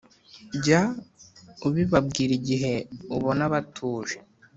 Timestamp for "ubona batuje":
3.15-4.17